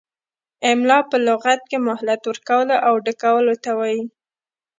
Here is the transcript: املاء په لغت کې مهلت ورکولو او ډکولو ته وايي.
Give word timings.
املاء 0.71 1.03
په 1.11 1.17
لغت 1.27 1.61
کې 1.69 1.77
مهلت 1.87 2.21
ورکولو 2.25 2.75
او 2.87 2.93
ډکولو 3.05 3.53
ته 3.63 3.71
وايي. 3.79 4.03